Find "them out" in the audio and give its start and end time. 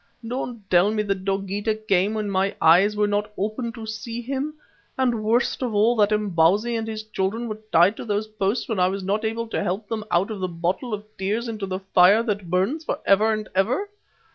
9.89-10.31